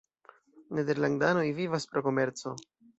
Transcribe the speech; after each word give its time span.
Nederlandanoj 0.79 1.47
vivas 1.63 1.89
pro 1.95 2.07
komerco. 2.11 2.61